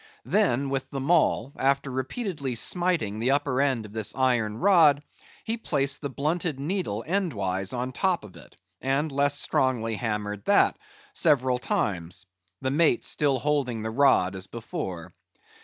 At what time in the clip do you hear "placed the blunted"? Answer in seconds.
5.57-6.59